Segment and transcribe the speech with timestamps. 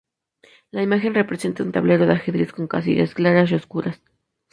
[0.71, 4.01] La imagen representa un tablero de ajedrez con casillas claras y oscuras.